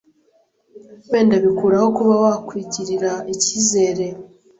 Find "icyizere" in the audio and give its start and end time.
3.33-4.05